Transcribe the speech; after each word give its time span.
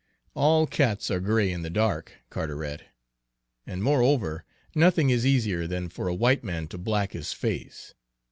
"All 0.33 0.65
cats 0.65 1.11
are 1.11 1.19
gray 1.19 1.51
in 1.51 1.61
the 1.61 1.69
dark, 1.69 2.11
Carteret; 2.31 2.85
and, 3.67 3.83
moreover, 3.83 4.45
nothing 4.73 5.11
is 5.11 5.27
easier 5.27 5.67
than 5.67 5.89
for 5.89 6.07
a 6.07 6.15
white 6.15 6.43
man 6.43 6.67
to 6.69 6.79
black 6.79 7.11
his 7.11 7.33
face. 7.33 7.93